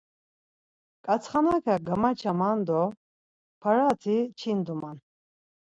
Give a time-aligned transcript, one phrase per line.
[1.05, 2.81] Ǩantsxanaǩa gamaçaman do
[3.61, 4.97] parati ç̌induman.